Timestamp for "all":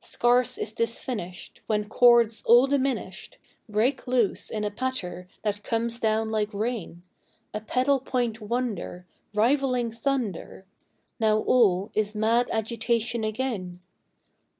2.46-2.66, 11.38-11.92